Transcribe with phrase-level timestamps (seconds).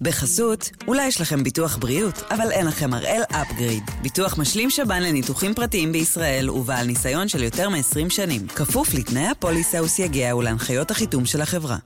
[0.00, 3.82] בחסות, אולי יש לכם ביטוח בריאות, אבל אין לכם הראל אפגריד.
[4.02, 8.46] ביטוח משלים שב"ן לניתוחים פרטיים בישראל ובעל ניסיון של יותר מ-20 שנים.
[8.46, 11.76] כפוף לתנאי הפוליסה וסייגיה ולהנחיות החיתום של החברה.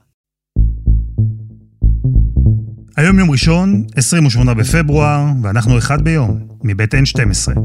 [2.97, 7.59] היום יום ראשון, 28 בפברואר, ואנחנו אחד ביום, מבית N12.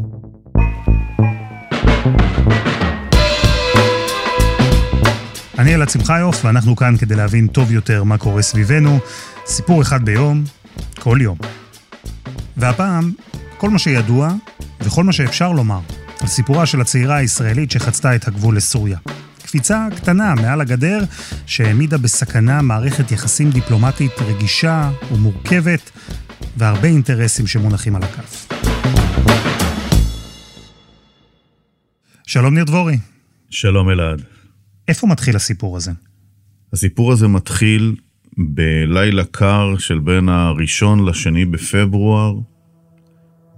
[5.58, 8.98] אני אלעד שמחיוף, ואנחנו כאן כדי להבין טוב יותר מה קורה סביבנו.
[9.46, 10.44] סיפור אחד ביום,
[11.00, 11.38] כל יום.
[12.56, 13.12] והפעם,
[13.58, 14.34] כל מה שידוע
[14.80, 15.80] וכל מה שאפשר לומר
[16.20, 18.98] על סיפורה של הצעירה הישראלית שחצתה את הגבול לסוריה.
[19.42, 20.98] קפיצה קטנה מעל הגדר
[21.46, 25.90] שהעמידה בסכנה מערכת יחסים דיפלומטית רגישה ומורכבת
[26.56, 28.48] והרבה אינטרסים שמונחים על הכף.
[32.26, 32.98] שלום ניר דבורי.
[33.50, 34.22] שלום אלעד.
[34.88, 35.92] איפה מתחיל הסיפור הזה?
[36.72, 37.96] הסיפור הזה מתחיל
[38.38, 42.34] בלילה קר של בין הראשון לשני בפברואר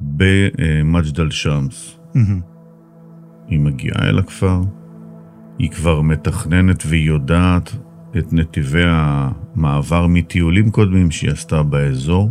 [0.00, 1.98] במג'ד אל-שמס.
[3.48, 4.60] היא מגיעה אל הכפר,
[5.58, 7.76] היא כבר מתכננת והיא יודעת
[8.18, 12.30] את נתיבי המעבר מטיולים קודמים שהיא עשתה באזור.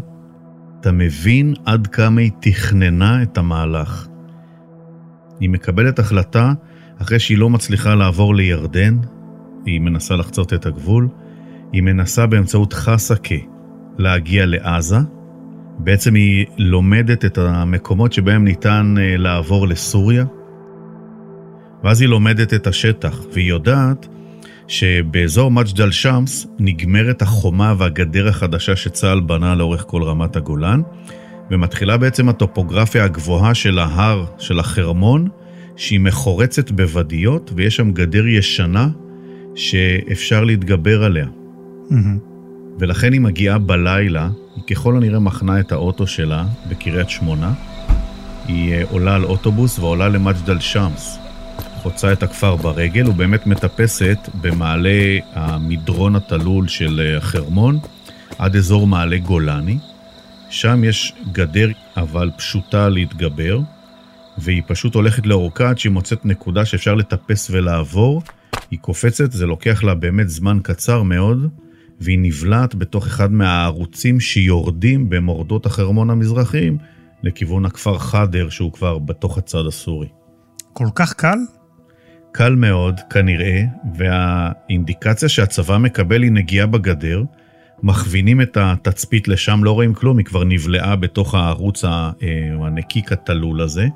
[0.80, 4.08] אתה מבין עד כמה היא תכננה את המהלך.
[5.40, 6.54] היא מקבלת החלטה
[7.02, 8.98] אחרי שהיא לא מצליחה לעבור לירדן,
[9.66, 11.08] היא מנסה לחצות את הגבול,
[11.72, 13.36] היא מנסה באמצעות חסקה
[13.98, 14.98] להגיע לעזה.
[15.80, 20.26] בעצם היא לומדת את המקומות שבהם ניתן אה, לעבור לסוריה,
[21.84, 24.08] ואז היא לומדת את השטח, והיא יודעת
[24.68, 30.82] שבאזור מג'דל שמס נגמרת החומה והגדר החדשה שצה"ל בנה לאורך כל רמת הגולן,
[31.52, 35.28] ומתחילה בעצם הטופוגרפיה הגבוהה של ההר, של החרמון,
[35.76, 38.88] שהיא מחורצת בוודיות, ויש שם גדר ישנה
[39.56, 41.26] שאפשר להתגבר עליה.
[41.90, 42.36] Mm-hmm.
[42.80, 47.54] ולכן היא מגיעה בלילה, היא ככל הנראה מחנה את האוטו שלה בקריית שמונה.
[48.48, 51.20] היא אה, עולה על אוטובוס ועולה למג'דל שמס.
[51.82, 57.80] חוצה את הכפר ברגל ובאמת מטפסת במעלה המדרון התלול של אה, החרמון
[58.40, 59.78] עד אזור מעלה גולני.
[60.50, 63.60] שם יש גדר אבל פשוטה להתגבר,
[64.38, 68.22] והיא פשוט הולכת לאורכה עד שהיא מוצאת נקודה שאפשר לטפס ולעבור.
[68.72, 71.50] היא קופצת, זה לוקח לה באמת זמן קצר מאוד,
[72.00, 76.78] והיא נבלעת בתוך אחד מהערוצים שיורדים במורדות החרמון המזרחיים
[77.24, 80.08] לכיוון הכפר חדר, שהוא כבר בתוך הצד הסורי.
[80.74, 81.38] כל כך קל?
[82.32, 83.62] קל מאוד, כנראה,
[83.98, 87.24] והאינדיקציה שהצבא מקבל היא נגיעה בגדר.
[87.84, 92.12] מכווינים את התצפית לשם, לא רואים כלום, היא כבר נבלעה בתוך הערוץ אה,
[92.62, 93.88] הנקיק התלול הזה.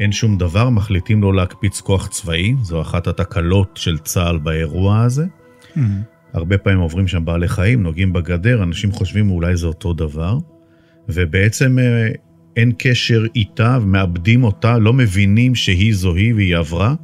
[0.00, 5.24] אין שום דבר, מחליטים לא להקפיץ כוח צבאי, זו אחת התקלות של צה"ל באירוע הזה.
[5.24, 5.80] Mm-hmm.
[6.32, 10.38] הרבה פעמים עוברים שם בעלי חיים, נוגעים בגדר, אנשים חושבים אולי זה אותו דבר,
[11.08, 12.08] ובעצם אה,
[12.56, 16.94] אין קשר איתה, מאבדים אותה, לא מבינים שהיא זו היא והיא עברה,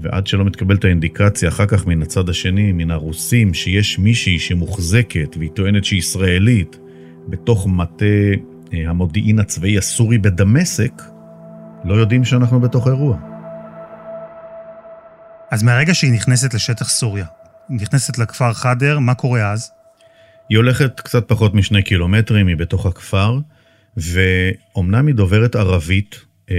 [0.00, 5.50] ועד שלא מתקבלת האינדיקציה אחר כך מן הצד השני, מן הרוסים, שיש מישהי שמוחזקת והיא
[5.50, 6.78] טוענת שהיא ישראלית,
[7.28, 8.04] בתוך מטה
[8.72, 11.02] אה, המודיעין הצבאי הסורי בדמשק,
[11.84, 13.18] לא יודעים שאנחנו בתוך אירוע.
[15.50, 17.26] אז מהרגע שהיא נכנסת לשטח סוריה,
[17.70, 19.70] נכנסת לכפר חדר, מה קורה אז?
[20.48, 23.38] היא הולכת קצת פחות משני קילומטרים, היא בתוך הכפר,
[23.96, 26.56] ואומנם היא דוברת ערבית אה,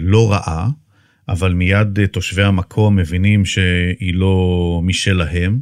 [0.00, 0.68] לא רעה,
[1.28, 5.60] אבל מיד אה, תושבי המקום מבינים שהיא לא משלהם.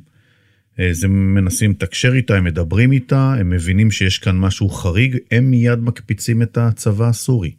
[0.78, 5.16] אז אה, הם מנסים לתקשר איתה, הם מדברים איתה, הם מבינים שיש כאן משהו חריג,
[5.30, 7.54] הם מיד מקפיצים את הצבא הסורי.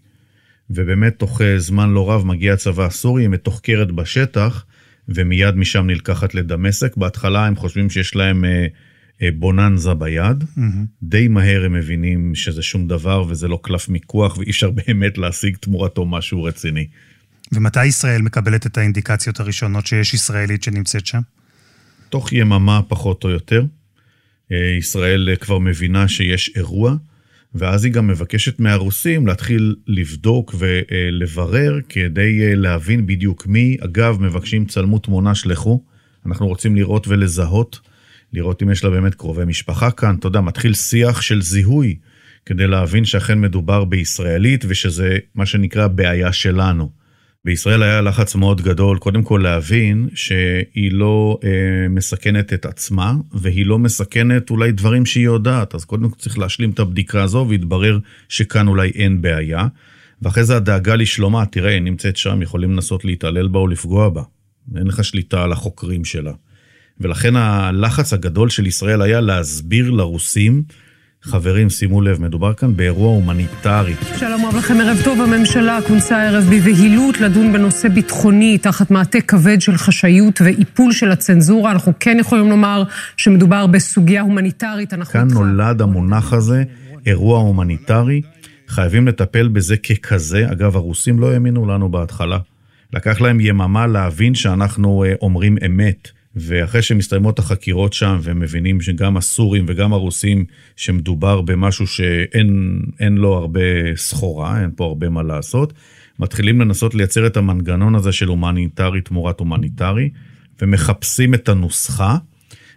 [0.70, 4.66] ובאמת תוך אה, זמן לא רב מגיע הצבא הסורי, היא מתוחקרת בשטח,
[5.10, 6.98] ומיד משם נלקחת לדמשק.
[6.98, 8.68] בהתחלה הם חושבים שיש להם אה,
[9.22, 10.62] אה, בוננזה ביד, mm-hmm.
[11.04, 15.58] די מהר הם מבינים שזה שום דבר וזה לא קלף מיקוח ואי אפשר באמת להשיג
[15.58, 16.88] תמורתו משהו רציני.
[17.52, 21.20] ומתי ישראל מקבלת את האינדיקציות הראשונות שיש ישראלית שנמצאת שם?
[22.10, 23.66] תוך יממה פחות או יותר.
[24.52, 26.96] ישראל כבר מבינה שיש אירוע.
[27.56, 33.78] ואז היא גם מבקשת מהרוסים להתחיל לבדוק ולברר כדי אה, להבין בדיוק מי.
[33.80, 35.84] אגב, מבקשים צלמו תמונה, שלחו.
[36.26, 37.80] אנחנו רוצים לראות ולזהות,
[38.34, 40.16] לראות אם יש לה באמת קרובי משפחה כאן.
[40.20, 41.98] אתה יודע, מתחיל שיח של זיהוי
[42.46, 46.90] כדי להבין שאכן מדובר בישראלית ושזה מה שנקרא בעיה שלנו.
[47.48, 51.50] בישראל היה לחץ מאוד גדול, קודם כל להבין שהיא לא אה,
[51.90, 56.70] מסכנת את עצמה, והיא לא מסכנת אולי דברים שהיא יודעת, אז קודם כל צריך להשלים
[56.70, 58.00] את הבדיקה הזו, והתברר
[58.30, 59.68] שכאן אולי אין בעיה.
[60.22, 64.24] ואחרי זה הדאגה לשלומה, תראה, היא נמצאת שם, יכולים לנסות להתעלל בה או לפגוע בה.
[64.78, 66.34] אין לך שליטה על החוקרים שלה.
[67.00, 70.64] ולכן הלחץ הגדול של ישראל היה להסביר לרוסים
[71.22, 73.94] חברים, שימו לב, מדובר כאן באירוע הומניטרי.
[74.16, 75.22] שלום רב לכם, ערב טוב.
[75.22, 81.72] הממשלה כונסה הערב בבהילות לדון בנושא ביטחוני תחת מעטה כבד של חשאיות ואיפול של הצנזורה.
[81.72, 82.84] אנחנו כן יכולים לומר
[83.18, 84.94] שמדובר בסוגיה הומניטרית.
[85.12, 86.64] כאן נולד המונח הזה,
[87.06, 88.22] אירוע הומניטרי.
[88.68, 90.52] חייבים לטפל בזה ככזה.
[90.52, 92.38] אגב, הרוסים לא האמינו לנו בהתחלה.
[92.94, 96.17] לקח להם יממה להבין שאנחנו אה, אומרים אמת.
[96.40, 100.46] ואחרי שמסתיימות החקירות שם, והם מבינים שגם הסורים וגם הרוסים,
[100.76, 105.74] שמדובר במשהו שאין לו הרבה סחורה, אין פה הרבה מה לעשות,
[106.20, 110.10] מתחילים לנסות לייצר את המנגנון הזה של הומניטרי תמורת הומניטרי,
[110.62, 112.18] ומחפשים את הנוסחה,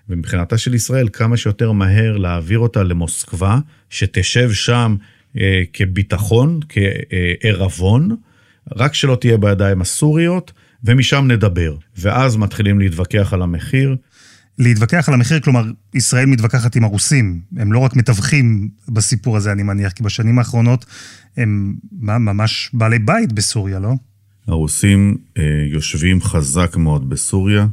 [0.09, 3.59] ומבחינתה של ישראל, כמה שיותר מהר להעביר אותה למוסקבה,
[3.91, 4.97] שתשב שם
[5.39, 8.17] אה, כביטחון, כערבון,
[8.77, 10.53] רק שלא תהיה בידיים הסוריות,
[10.85, 11.77] ומשם נדבר.
[11.97, 13.97] ואז מתחילים להתווכח על המחיר.
[14.59, 17.41] להתווכח על המחיר, כלומר, ישראל מתווכחת עם הרוסים.
[17.57, 20.87] הם לא רק מתווכים בסיפור הזה, אני מניח, כי בשנים האחרונות
[21.37, 23.93] הם ממש בעלי בית בסוריה, לא?
[24.47, 25.43] הרוסים אה,
[25.73, 27.67] יושבים חזק מאוד בסוריה.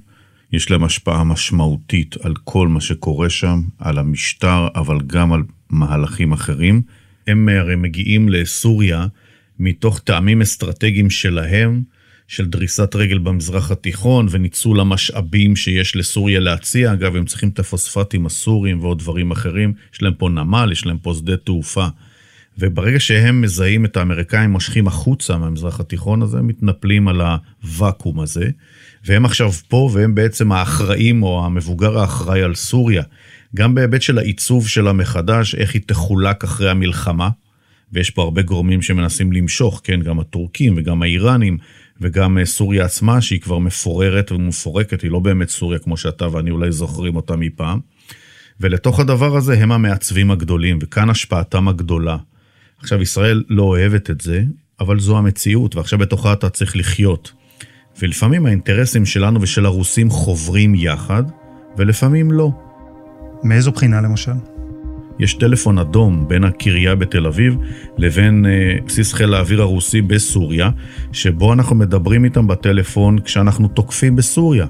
[0.54, 6.32] יש להם השפעה משמעותית על כל מה שקורה שם, על המשטר, אבל גם על מהלכים
[6.32, 6.82] אחרים.
[7.28, 9.08] הם הרי מגיעים לסוריה
[9.60, 11.82] מתוך טעמים אסטרטגיים שלהם,
[12.28, 16.94] של דריסת רגל במזרח התיכון וניצול המשאבים שיש לסוריה להציע.
[16.94, 19.74] אגב, הם צריכים את הפוספטים הסורים ועוד דברים אחרים.
[19.94, 21.88] יש להם פה נמל, יש להם פה שדה תעופה.
[22.58, 28.50] וברגע שהם מזהים את האמריקאים מושכים החוצה מהמזרח התיכון הזה, הם מתנפלים על הוואקום הזה.
[29.06, 33.04] והם עכשיו פה, והם בעצם האחראים או המבוגר האחראי על סוריה.
[33.56, 37.30] גם בהיבט של העיצוב שלה מחדש, איך היא תחולק אחרי המלחמה.
[37.94, 41.58] ויש פה הרבה גורמים שמנסים למשוך, כן, גם הטורקים וגם האיראנים
[42.02, 46.52] וגם אה, סוריה עצמה, שהיא כבר מפוררת ומפורקת, היא לא באמת סוריה כמו שאתה ואני
[46.52, 47.80] אולי זוכרים אותה מפעם.
[48.60, 52.18] ולתוך הדבר הזה הם המעצבים הגדולים, וכאן השפעתם הגדולה.
[52.80, 54.44] עכשיו, ישראל לא אוהבת את זה,
[54.80, 57.32] אבל זו המציאות, ועכשיו בתוכה אתה צריך לחיות.
[58.02, 61.24] ולפעמים האינטרסים שלנו ושל הרוסים חוברים יחד,
[61.78, 62.52] ולפעמים לא.
[63.44, 64.32] מאיזו בחינה למשל?
[65.20, 67.56] יש טלפון אדום בין הקריה בתל אביב
[67.98, 70.70] לבין אה, בסיס חיל האוויר הרוסי בסוריה,
[71.12, 74.66] שבו אנחנו מדברים איתם בטלפון כשאנחנו תוקפים בסוריה.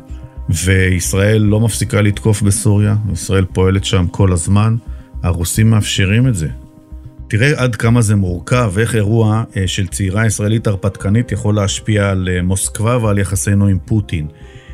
[0.49, 4.75] וישראל לא מפסיקה לתקוף בסוריה, ישראל פועלת שם כל הזמן,
[5.23, 6.47] הרוסים מאפשרים את זה.
[7.27, 12.29] תראה עד כמה זה מורכב, איך אירוע אה, של צעירה ישראלית הרפתקנית יכול להשפיע על
[12.31, 14.27] אה, מוסקבה ועל יחסינו עם פוטין.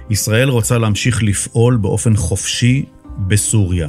[0.10, 2.86] ישראל רוצה להמשיך לפעול באופן חופשי
[3.28, 3.88] בסוריה.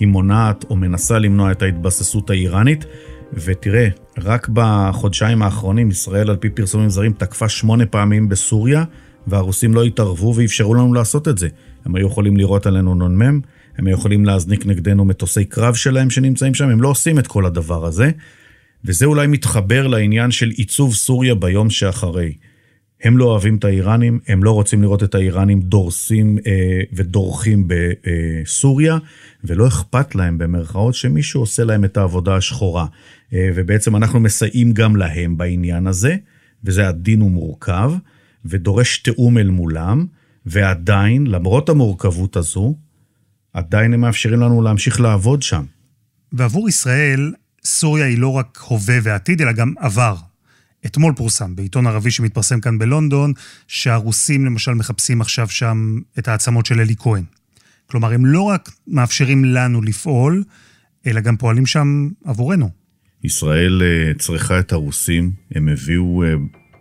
[0.00, 2.84] היא מונעת או מנסה למנוע את ההתבססות האיראנית.
[3.32, 3.88] ותראה,
[4.18, 8.84] רק בחודשיים האחרונים ישראל על פי פרסומים זרים תקפה שמונה פעמים בסוריה,
[9.26, 11.48] והרוסים לא התערבו ואפשרו לנו לעשות את זה.
[11.84, 13.40] הם היו יכולים לירות עלינו נ"מ,
[13.78, 17.46] הם היו יכולים להזניק נגדנו מטוסי קרב שלהם שנמצאים שם, הם לא עושים את כל
[17.46, 18.10] הדבר הזה.
[18.84, 22.32] וזה אולי מתחבר לעניין של עיצוב סוריה ביום שאחרי.
[23.02, 28.98] הם לא אוהבים את האיראנים, הם לא רוצים לראות את האיראנים דורסים אה, ודורכים בסוריה,
[29.44, 32.86] ולא אכפת להם במרכאות שמישהו עושה להם את העבודה השחורה.
[33.32, 36.16] אה, ובעצם אנחנו מסייעים גם להם בעניין הזה,
[36.64, 37.92] וזה עדין ומורכב,
[38.44, 40.06] ודורש תיאום אל מולם,
[40.46, 42.74] ועדיין, למרות המורכבות הזו,
[43.52, 45.64] עדיין הם מאפשרים לנו להמשיך לעבוד שם.
[46.32, 47.32] ועבור ישראל,
[47.64, 50.16] סוריה היא לא רק הווה ועתיד, אלא גם עבר.
[50.86, 53.32] אתמול פורסם בעיתון ערבי שמתפרסם כאן בלונדון,
[53.68, 57.24] שהרוסים למשל מחפשים עכשיו שם את העצמות של אלי כהן.
[57.86, 60.44] כלומר, הם לא רק מאפשרים לנו לפעול,
[61.06, 62.70] אלא גם פועלים שם עבורנו.
[63.24, 66.34] ישראל אה, צריכה את הרוסים, הם הביאו אה,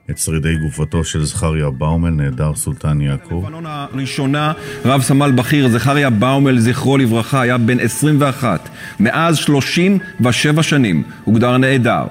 [0.09, 3.41] את שרידי גופתו של זכריה באומל, נעדר סולטן יעקב.
[3.43, 4.53] בלבנון הראשונה,
[4.85, 8.69] רב סמל בכיר זכריה באומל, זכרו לברכה, היה בן 21.
[8.99, 12.05] מאז 37 שנים הוגדר נעדר.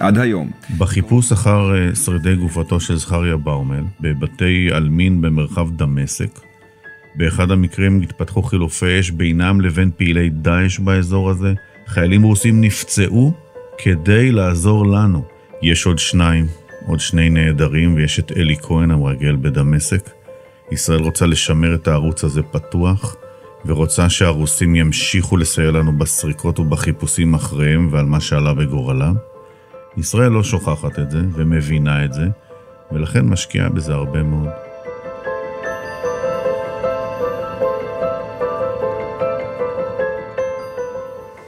[0.00, 0.50] עד היום.
[0.78, 6.40] בחיפוש אחר אה, שרידי גופתו של זכריה באומל, בבתי עלמין במרחב דמשק,
[7.14, 11.54] באחד המקרים התפתחו חילופי אש בינם לבין פעילי דאעש באזור הזה.
[11.86, 13.32] חיילים רוסים נפצעו
[13.78, 15.24] כדי לעזור לנו.
[15.62, 16.46] יש עוד שניים,
[16.86, 20.10] עוד שני נעדרים, ויש את אלי כהן המרגל בדמשק.
[20.72, 23.16] ישראל רוצה לשמר את הערוץ הזה פתוח,
[23.66, 29.14] ורוצה שהרוסים ימשיכו לסייע לנו בסריקות ובחיפושים אחריהם ועל מה שעלה בגורלם.
[29.96, 32.26] ישראל לא שוכחת את זה ומבינה את זה,
[32.92, 34.48] ולכן משקיעה בזה הרבה מאוד.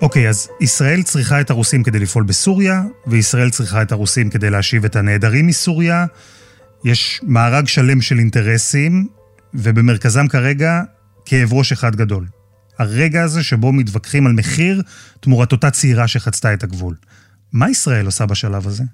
[0.02, 4.84] אוקיי, אז ישראל צריכה את הרוסים כדי לפעול בסוריה, וישראל צריכה את הרוסים כדי להשיב
[4.84, 6.06] את הנעדרים מסוריה.
[6.84, 9.08] יש מארג שלם של אינטרסים,
[9.54, 10.82] ובמרכזם כרגע
[11.24, 12.26] כאב ראש אחד גדול.
[12.78, 14.82] הרגע הזה שבו מתווכחים על מחיר
[15.20, 16.94] תמורת אותה צעירה שחצתה את הגבול.
[17.52, 18.84] מה ישראל עושה בשלב הזה?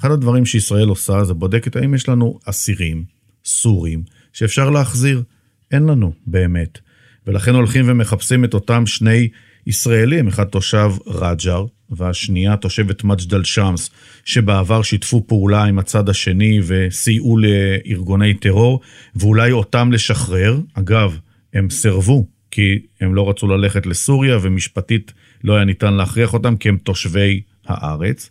[0.00, 3.04] אחד הדברים שישראל עושה זה בודקת האם יש לנו אסירים,
[3.44, 5.22] סורים, שאפשר להחזיר.
[5.70, 6.78] אין לנו, באמת.
[7.26, 9.28] ולכן הולכים ומחפשים את אותם שני
[9.66, 13.90] ישראלים, אחד תושב רג'ר, והשנייה תושבת מג'דל שמס,
[14.24, 18.80] שבעבר שיתפו פעולה עם הצד השני וסייעו לארגוני טרור,
[19.16, 20.60] ואולי אותם לשחרר.
[20.74, 21.18] אגב,
[21.54, 25.12] הם סירבו, כי הם לא רצו ללכת לסוריה, ומשפטית
[25.44, 28.30] לא היה ניתן להכריח אותם, כי הם תושבי הארץ.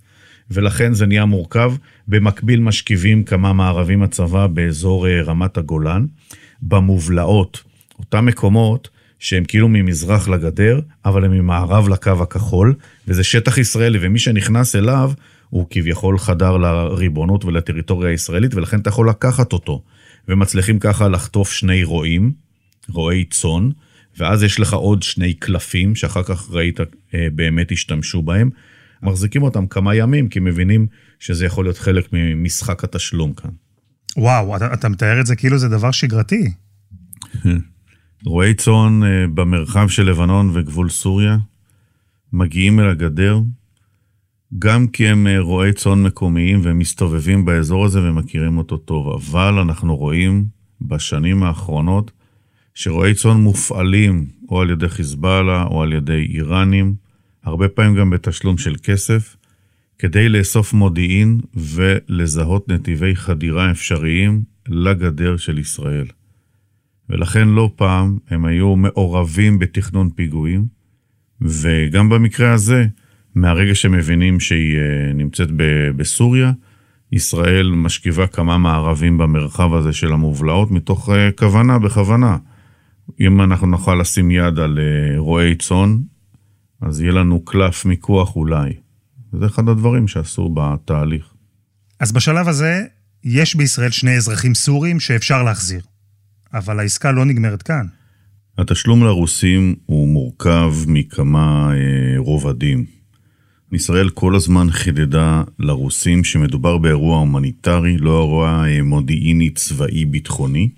[0.51, 1.73] ולכן זה נהיה מורכב.
[2.07, 6.05] במקביל משכיבים כמה מערבים הצבא באזור אה, רמת הגולן.
[6.61, 7.63] במובלעות,
[7.99, 8.89] אותם מקומות
[9.19, 12.73] שהם כאילו ממזרח לגדר, אבל הם ממערב לקו הכחול,
[13.07, 15.11] וזה שטח ישראלי, ומי שנכנס אליו,
[15.49, 19.81] הוא כביכול חדר לריבונות ולטריטוריה הישראלית, ולכן אתה יכול לקחת אותו.
[20.27, 22.31] ומצליחים ככה לחטוף שני רועים,
[22.89, 23.69] רועי צאן,
[24.17, 26.79] ואז יש לך עוד שני קלפים, שאחר כך ראית
[27.13, 28.49] אה, באמת השתמשו בהם.
[29.03, 30.87] מחזיקים אותם כמה ימים, כי מבינים
[31.19, 33.49] שזה יכול להיות חלק ממשחק התשלום כאן.
[34.17, 36.51] וואו, אתה, אתה מתאר את זה כאילו זה דבר שגרתי.
[38.25, 41.37] רועי צאן אה, במרחב של לבנון וגבול סוריה
[42.33, 43.39] מגיעים אל הגדר,
[44.59, 49.59] גם כי הם אה, רועי צאן מקומיים והם מסתובבים באזור הזה ומכירים אותו טוב, אבל
[49.59, 50.45] אנחנו רואים
[50.81, 52.11] בשנים האחרונות
[52.73, 56.95] שרועי צאן מופעלים או על ידי חיזבאללה או על ידי איראנים,
[57.45, 59.35] הרבה פעמים גם בתשלום של כסף,
[59.99, 66.05] כדי לאסוף מודיעין ולזהות נתיבי חדירה אפשריים לגדר של ישראל.
[67.09, 70.65] ולכן לא פעם הם היו מעורבים בתכנון פיגועים,
[71.41, 72.85] וגם במקרה הזה,
[73.35, 75.49] מהרגע שמבינים שהיא אה, נמצאת
[75.95, 76.51] בסוריה,
[77.11, 82.37] ישראל משכיבה כמה מערבים במרחב הזה של המובלעות מתוך אה, כוונה, בכוונה.
[83.21, 85.97] אם אנחנו נוכל לשים יד על אה, רועי צאן,
[86.81, 88.73] אז יהיה לנו קלף מיקוח אולי.
[89.39, 91.33] זה אחד הדברים שעשו בתהליך.
[91.99, 92.83] אז בשלב הזה,
[93.23, 95.81] יש בישראל שני אזרחים סורים שאפשר להחזיר.
[96.53, 97.85] אבל העסקה לא נגמרת כאן.
[98.57, 102.85] התשלום לרוסים הוא מורכב מכמה אה, רובדים.
[103.71, 110.69] ישראל כל הזמן חידדה לרוסים שמדובר באירוע הומניטרי, לא אירוע אה, מודיעיני צבאי ביטחוני,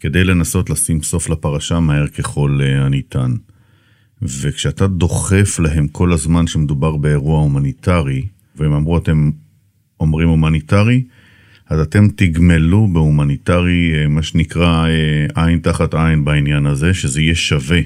[0.00, 3.34] כדי לנסות לשים סוף לפרשה מהר ככל אה, הניתן.
[4.22, 9.30] וכשאתה דוחף להם כל הזמן שמדובר באירוע הומניטרי, והם אמרו, אתם
[10.00, 11.04] אומרים הומניטרי,
[11.70, 17.34] אז אתם תגמלו בהומניטרי, אה, מה שנקרא אה, עין תחת עין בעניין הזה, שזה יהיה
[17.34, 17.80] שווה.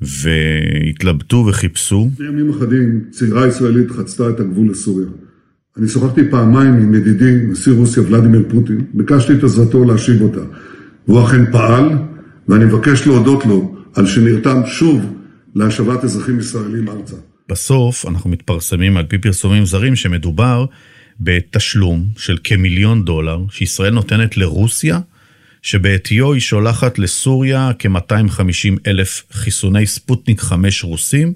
[0.00, 2.10] והתלבטו וחיפשו.
[2.12, 5.06] לפני ימים אחדים צעירה ישראלית חצתה את הגבול לסוריה.
[5.76, 10.40] אני שוחחתי פעמיים עם ידידי, נשיא רוסיה ולדימיר פוטין, ביקשתי את עזרתו להשיב אותה.
[11.08, 11.88] והוא אכן פעל,
[12.48, 15.14] ואני מבקש להודות לו על שנרתם שוב
[15.54, 17.16] להשבת אזרחים ישראלים ארצה.
[17.48, 20.66] בסוף אנחנו מתפרסמים על פי פרסומים זרים שמדובר
[21.20, 25.00] בתשלום של כמיליון דולר שישראל נותנת לרוסיה,
[25.62, 31.32] שבעטיו היא שולחת לסוריה כ-250 אלף חיסוני ספוטניק 5 רוסים,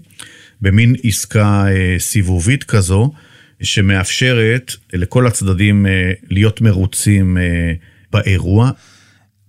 [0.61, 3.13] במין עסקה אה, סיבובית כזו,
[3.63, 7.73] שמאפשרת לכל הצדדים אה, להיות מרוצים אה,
[8.13, 8.71] באירוע.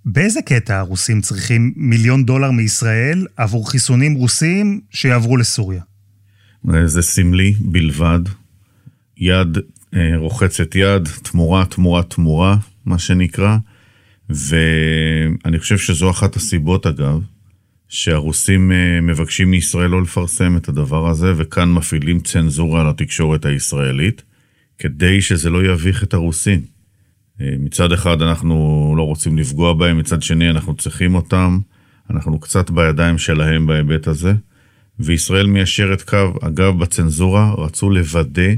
[0.06, 5.82] באיזה קטע הרוסים צריכים מיליון דולר מישראל עבור חיסונים רוסים שיעברו לסוריה?
[6.86, 8.20] זה סמלי בלבד.
[9.18, 9.58] יד
[9.96, 13.58] אה, רוחצת יד, תמורה, תמורה, תמורה, מה שנקרא.
[14.30, 17.20] ואני חושב שזו אחת הסיבות, אגב,
[17.90, 24.22] שהרוסים אה, מבקשים מישראל לא לפרסם את הדבר הזה, וכאן מפעילים צנזורה על התקשורת הישראלית,
[24.78, 26.73] כדי שזה לא יביך את הרוסים.
[27.42, 31.60] אה, מצד אחד אנחנו לא רוצים לפגוע בהם, מצד שני אנחנו צריכים אותם,
[32.10, 34.34] אנחנו קצת בידיים שלהם בהיבט הזה,
[35.00, 36.34] וישראל מיישרת קו.
[36.42, 38.52] אגב, בצנזורה רצו לוודא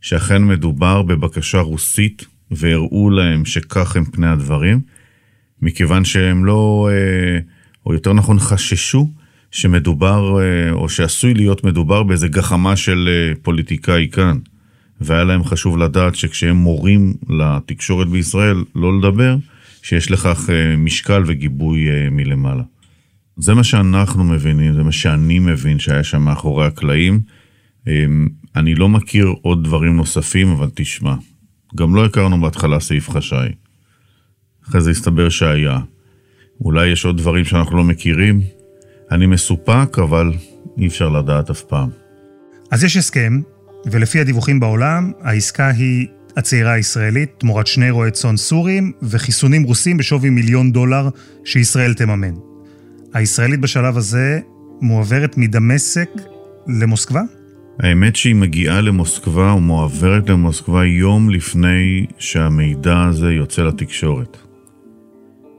[0.00, 4.80] שאכן מדובר בבקשה רוסית, והראו להם שכך הם פני הדברים,
[5.62, 7.38] מכיוון שהם לא, אה,
[7.86, 9.10] או יותר נכון חששו,
[9.50, 14.38] שמדובר, אה, או שעשוי להיות מדובר באיזה גחמה של פוליטיקאי כאן.
[15.00, 19.36] והיה להם חשוב לדעת שכשהם מורים לתקשורת בישראל לא לדבר,
[19.82, 22.62] שיש לכך משקל וגיבוי מלמעלה.
[23.36, 27.20] זה מה שאנחנו מבינים, זה מה שאני מבין שהיה שם מאחורי הקלעים.
[27.86, 31.14] אמ, אני לא מכיר עוד דברים נוספים, אבל תשמע,
[31.76, 33.48] גם לא הכרנו בהתחלה סעיף חשאי.
[34.68, 35.78] אחרי זה הסתבר שהיה.
[36.60, 38.40] אולי יש עוד דברים שאנחנו לא מכירים.
[39.10, 40.32] אני מסופק, אבל
[40.78, 41.88] אי אפשר לדעת אף פעם.
[42.70, 43.40] אז יש הסכם,
[43.86, 46.06] ולפי הדיווחים בעולם, העסקה היא
[46.36, 51.08] הצעירה הישראלית תמורת שני רועי צאן סורים וחיסונים רוסים בשווי מיליון דולר
[51.44, 52.34] שישראל תממן.
[53.14, 54.40] הישראלית בשלב הזה
[54.80, 56.08] מועברת מדמשק
[56.66, 57.22] למוסקבה?
[57.78, 64.36] האמת שהיא מגיעה למוסקבה ומועברת למוסקבה יום לפני שהמידע הזה יוצא לתקשורת.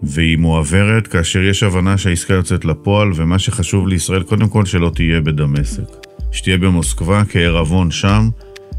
[0.04, 5.22] והיא מועברת כאשר יש הבנה שהעסקה יוצאת לפועל, ומה שחשוב לישראל קודם כל שלא תהיה
[5.22, 6.11] בדמשק.
[6.32, 8.30] שתהיה במוסקבה כערבון שם,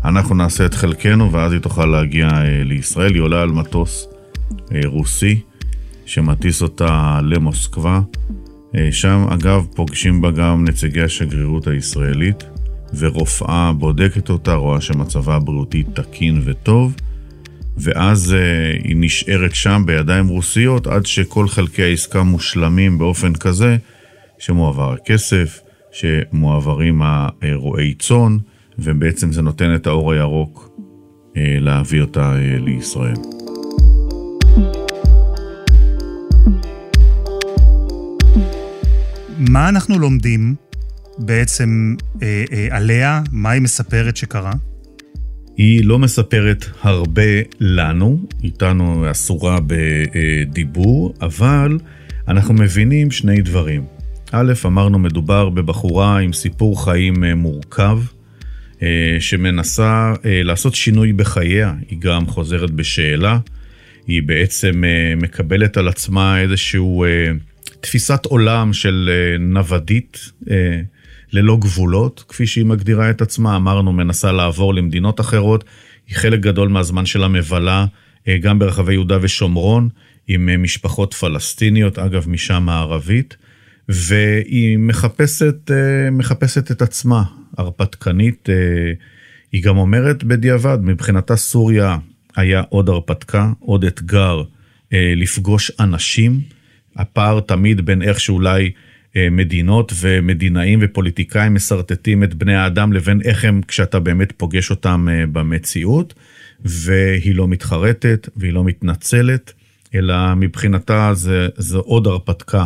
[0.04, 3.14] אנחנו נעשה את חלקנו ואז היא תוכל להגיע אה, לישראל.
[3.14, 4.08] היא עולה על מטוס
[4.74, 5.40] אה, רוסי
[6.06, 8.00] שמטיס אותה למוסקבה.
[8.76, 12.44] אה, שם אגב פוגשים בה גם נציגי השגרירות הישראלית,
[12.98, 16.94] ורופאה בודקת אותה, רואה שמצבה הבריאותי תקין וטוב.
[17.76, 18.34] ואז
[18.84, 23.76] היא נשארת שם בידיים רוסיות עד שכל חלקי העסקה מושלמים באופן כזה
[24.38, 25.60] שמועבר הכסף,
[25.92, 28.36] שמועברים הרועי צאן,
[28.78, 33.14] ובעצם זה נותן את האור הירוק uh, להביא אותה uh, לישראל.
[39.38, 40.54] מה אנחנו לומדים
[41.18, 43.22] בעצם אה, אה, עליה?
[43.32, 44.52] מה היא מספרת שקרה?
[45.56, 47.22] היא לא מספרת הרבה
[47.60, 51.78] לנו, איתנו אסורה בדיבור, אבל
[52.28, 53.84] אנחנו מבינים שני דברים.
[54.34, 57.98] א', אמרנו, מדובר בבחורה עם סיפור חיים אה, מורכב,
[58.82, 61.74] אה, שמנסה אה, לעשות שינוי בחייה.
[61.88, 63.38] היא גם חוזרת בשאלה,
[64.06, 64.84] היא בעצם
[65.16, 67.04] מקבלת על עצמה איזשהו
[67.80, 69.10] תפיסת עולם של
[69.40, 70.30] נוודית.
[71.32, 75.64] ללא גבולות, כפי שהיא מגדירה את עצמה, אמרנו, מנסה לעבור למדינות אחרות,
[76.08, 77.86] היא חלק גדול מהזמן שלה מבלה
[78.40, 79.88] גם ברחבי יהודה ושומרון,
[80.28, 83.36] עם משפחות פלסטיניות, אגב, משם הערבית,
[83.88, 87.22] והיא מחפשת, אה, מחפשת את עצמה,
[87.58, 88.48] הרפתקנית.
[89.52, 91.98] היא גם אומרת בדיעבד, מבחינתה סוריה
[92.36, 94.42] היה עוד הרפתקה, עוד אתגר
[94.92, 96.40] לפגוש אנשים.
[96.96, 98.70] הפער תמיד בין איך שאולי
[99.16, 105.08] אה, מדינות ומדינאים ופוליטיקאים משרטטים את בני האדם לבין איך הם כשאתה באמת פוגש אותם
[105.10, 106.14] אה, במציאות,
[106.64, 109.52] והיא לא מתחרטת והיא לא מתנצלת,
[109.94, 112.64] אלא מבחינתה זה, זה עוד הרפתקה.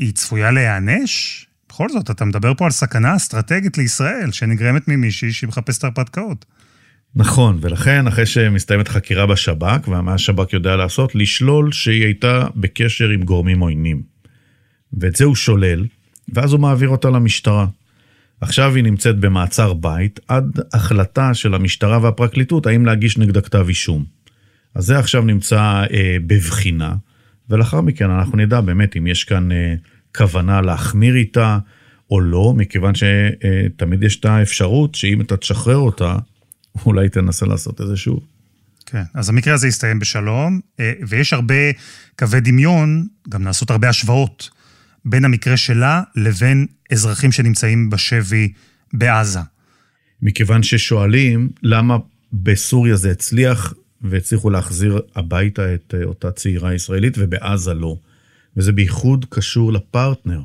[0.00, 1.46] היא צפויה להיענש?
[1.68, 6.44] בכל זאת, אתה מדבר פה על סכנה אסטרטגית לישראל, שנגרמת ממישהי שמחפשת הרפתקאות.
[7.14, 13.22] נכון, ולכן אחרי שמסתיימת חקירה בשב"כ, ומה השב"כ יודע לעשות, לשלול שהיא הייתה בקשר עם
[13.22, 14.02] גורמים עוינים.
[14.92, 15.86] ואת זה הוא שולל,
[16.34, 17.66] ואז הוא מעביר אותה למשטרה.
[18.40, 24.04] עכשיו היא נמצאת במעצר בית עד החלטה של המשטרה והפרקליטות האם להגיש נגדה כתב אישום.
[24.74, 25.60] אז זה עכשיו נמצא
[25.92, 26.94] אה, בבחינה,
[27.50, 29.74] ולאחר מכן אנחנו נדע באמת אם יש כאן אה,
[30.16, 31.58] כוונה להחמיר איתה
[32.10, 36.16] או לא, מכיוון שתמיד יש את האפשרות שאם אתה תשחרר אותה,
[36.86, 38.20] אולי תנסה לעשות את זה שוב.
[38.86, 41.54] כן, אז המקרה הזה הסתיים בשלום, אה, ויש הרבה
[42.18, 44.50] קווי דמיון, גם נעשות הרבה השוואות.
[45.04, 48.52] בין המקרה שלה לבין אזרחים שנמצאים בשבי
[48.92, 49.40] בעזה.
[50.22, 51.96] מכיוון ששואלים למה
[52.32, 57.96] בסוריה זה הצליח והצליחו להחזיר הביתה את אה, אותה צעירה ישראלית ובעזה לא.
[58.56, 60.40] וזה בייחוד קשור לפרטנר.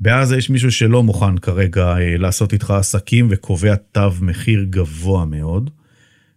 [0.00, 5.70] בעזה יש מישהו שלא מוכן כרגע אה, לעשות איתך עסקים וקובע תו מחיר גבוה מאוד.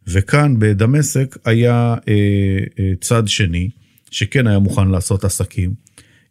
[0.08, 2.14] וכאן בדמשק היה אה,
[2.80, 3.70] אה, צד שני
[4.12, 5.74] שכן היה מוכן לעשות עסקים.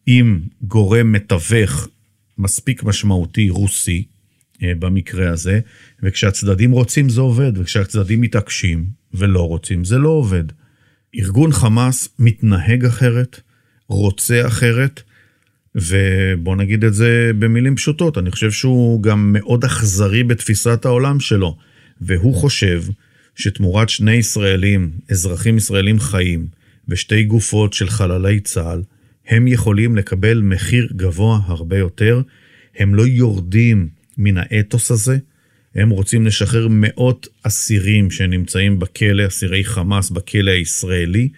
[0.06, 1.88] עם גורם מתווך
[2.38, 4.04] מספיק משמעותי רוסי,
[4.62, 5.60] במקרה הזה,
[6.02, 10.44] וכשהצדדים רוצים זה עובד, וכשהצדדים מתעקשים ולא רוצים זה לא עובד.
[11.18, 13.40] ארגון חמאס מתנהג אחרת,
[13.88, 15.02] רוצה אחרת,
[15.74, 21.56] ובוא נגיד את זה במילים פשוטות, אני חושב שהוא גם מאוד אכזרי בתפיסת העולם שלו,
[22.00, 22.82] והוא חושב
[23.34, 26.46] שתמורת שני ישראלים, אזרחים ישראלים חיים,
[26.88, 28.82] ושתי גופות של חללי צה"ל,
[29.26, 32.22] הם יכולים לקבל מחיר גבוה הרבה יותר,
[32.76, 33.88] הם לא יורדים
[34.22, 35.18] מן האתוס הזה,
[35.74, 41.28] הם רוצים לשחרר מאות אסירים שנמצאים בכלא, אסירי חמאס בכלא הישראלי,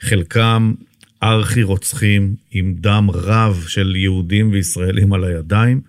[0.00, 0.74] חלקם
[1.22, 5.80] ארכי רוצחים עם דם רב של יהודים וישראלים על הידיים,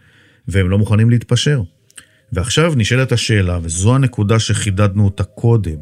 [0.48, 1.62] והם לא מוכנים להתפשר.
[2.32, 5.78] ועכשיו נשאלת השאלה, וזו הנקודה שחידדנו אותה קודם,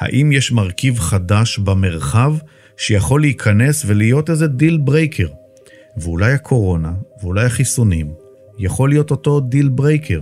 [0.00, 2.34] האם יש מרכיב חדש במרחב
[2.76, 5.28] שיכול להיכנס ולהיות איזה deal breaker.
[5.96, 8.12] ואולי הקורונה, ואולי החיסונים,
[8.58, 10.20] יכול להיות אותו deal breaker.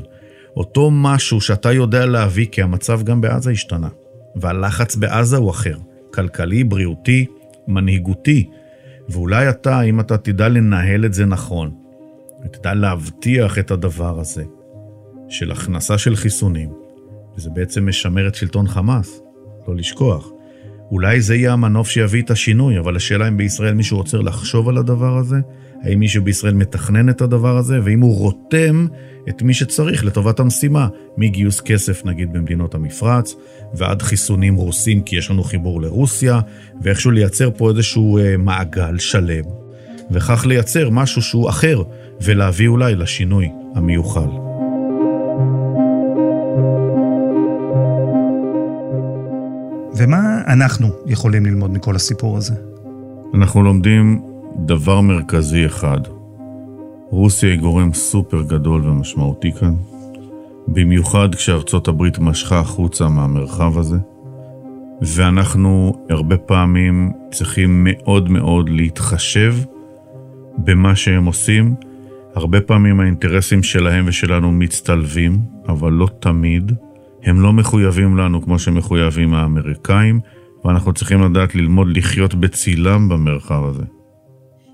[0.56, 3.88] אותו משהו שאתה יודע להביא, כי המצב גם בעזה השתנה.
[4.36, 5.76] והלחץ בעזה הוא אחר.
[6.14, 7.26] כלכלי, בריאותי,
[7.68, 8.48] מנהיגותי.
[9.08, 11.74] ואולי אתה, אם אתה תדע לנהל את זה נכון,
[12.44, 14.44] ותדע להבטיח את הדבר הזה,
[15.28, 16.68] של הכנסה של חיסונים,
[17.36, 19.20] וזה בעצם משמר את שלטון חמאס,
[19.68, 20.30] לא לשכוח.
[20.90, 24.76] אולי זה יהיה המנוף שיביא את השינוי, אבל השאלה אם בישראל מישהו רוצה לחשוב על
[24.76, 25.36] הדבר הזה,
[25.82, 28.86] האם מישהו בישראל מתכנן את הדבר הזה, ואם הוא רותם
[29.28, 33.34] את מי שצריך לטובת המשימה, מגיוס כסף נגיד במדינות המפרץ,
[33.74, 36.40] ועד חיסונים רוסים כי יש לנו חיבור לרוסיה,
[36.82, 39.44] ואיכשהו לייצר פה איזשהו אה, מעגל שלם,
[40.10, 41.82] וכך לייצר משהו שהוא אחר,
[42.20, 44.45] ולהביא אולי לשינוי המיוחל.
[49.96, 52.54] ומה אנחנו יכולים ללמוד מכל הסיפור הזה?
[53.34, 54.22] אנחנו לומדים
[54.56, 56.00] דבר מרכזי אחד.
[57.10, 59.74] רוסיה היא גורם סופר גדול ומשמעותי כאן,
[60.68, 63.96] במיוחד כשארצות הברית משכה החוצה מהמרחב הזה,
[65.02, 69.54] ואנחנו הרבה פעמים צריכים מאוד מאוד להתחשב
[70.58, 71.74] במה שהם עושים.
[72.34, 76.72] הרבה פעמים האינטרסים שלהם ושלנו מצטלבים, אבל לא תמיד.
[77.26, 80.20] הם לא מחויבים לנו כמו שמחויבים האמריקאים,
[80.64, 83.82] ואנחנו צריכים לדעת ללמוד לחיות בצילם במרחב הזה.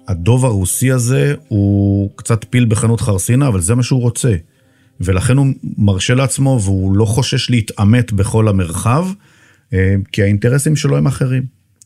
[0.08, 4.34] הדוב הרוסי הזה הוא קצת פיל בחנות חרסינה, אבל זה מה שהוא רוצה.
[5.00, 5.46] ולכן הוא
[5.78, 9.06] מרשה לעצמו והוא לא חושש להתעמת בכל המרחב,
[9.72, 11.42] אה, כי האינטרסים שלו הם אחרים.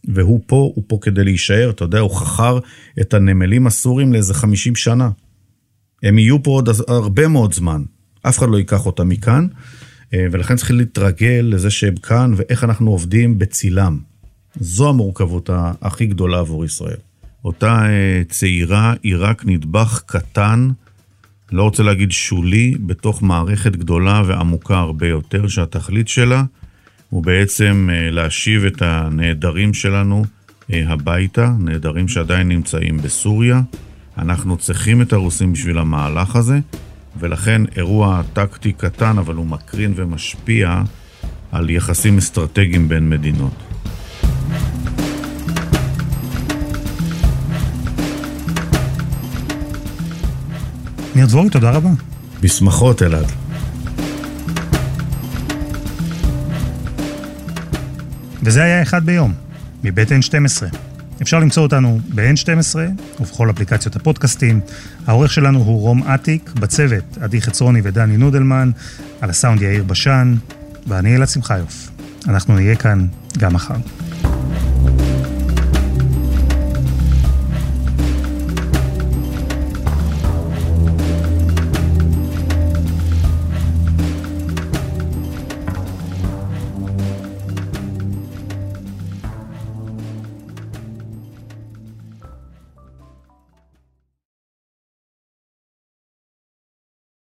[0.08, 2.58] והוא פה, הוא פה כדי להישאר, אתה יודע, הוא חכר
[3.00, 5.10] את הנמלים הסורים לאיזה 50 שנה.
[6.02, 7.82] הם יהיו פה עוד הרבה מאוד זמן,
[8.22, 9.46] אף אחד לא ייקח אותם מכאן,
[10.12, 13.98] ולכן צריכים להתרגל לזה שהם כאן ואיך אנחנו עובדים בצילם.
[14.60, 15.50] זו המורכבות
[15.82, 16.96] הכי גדולה עבור ישראל.
[17.44, 20.68] אותה אה, צעירה היא רק נדבך קטן,
[21.52, 26.44] לא רוצה להגיד שולי, בתוך מערכת גדולה ועמוקה הרבה יותר, שהתכלית שלה
[27.10, 30.24] הוא בעצם אה, להשיב את הנעדרים שלנו
[30.68, 33.60] הביתה, נעדרים שעדיין נמצאים בסוריה.
[34.18, 36.58] אנחנו צריכים את הרוסים בשביל המהלך הזה,
[37.18, 40.82] ולכן אירוע טקטי קטן, אבל הוא מקרין ומשפיע
[41.52, 43.52] על יחסים אסטרטגיים בין מדינות.
[51.14, 51.90] ניר דבורי, תודה רבה.
[52.40, 53.32] בשמחות, אלעד.
[58.42, 59.32] וזה היה אחד ביום,
[59.84, 60.76] מבית N12.
[61.22, 62.76] אפשר למצוא אותנו ב-N12
[63.20, 64.60] ובכל אפליקציות הפודקאסטים.
[65.06, 68.70] העורך שלנו הוא רום אטיק, בצוות עדי חצרוני ודני נודלמן,
[69.20, 70.34] על הסאונד יאיר בשן,
[70.86, 71.90] ואני אלעד שמחיוף.
[72.28, 73.06] אנחנו נהיה כאן
[73.38, 73.74] גם מחר.